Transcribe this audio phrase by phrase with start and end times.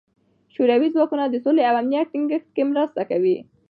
[0.53, 3.37] شوروي ځواکونه د سولې او امنیت ټینګښت کې مرسته کوي.